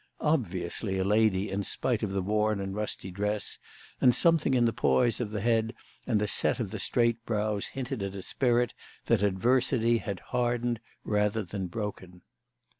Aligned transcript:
Obviously 0.23 0.97
a 0.97 1.03
lady 1.03 1.51
in 1.51 1.61
spite 1.61 2.01
of 2.01 2.11
the 2.11 2.23
worn 2.23 2.59
and 2.59 2.75
rusty 2.75 3.11
dress, 3.11 3.59
and 4.01 4.15
something 4.15 4.55
in 4.55 4.65
the 4.65 4.73
poise 4.73 5.21
of 5.21 5.29
the 5.29 5.41
head 5.41 5.75
and 6.07 6.19
the 6.19 6.27
set 6.27 6.59
of 6.59 6.71
the 6.71 6.79
straight 6.79 7.23
brows 7.23 7.67
hinted 7.67 8.01
at 8.01 8.15
a 8.15 8.23
spirit 8.23 8.73
that 9.05 9.21
adversity 9.21 9.99
had 9.99 10.19
hardened 10.19 10.79
rather 11.03 11.43
than 11.43 11.67
broken. 11.67 12.23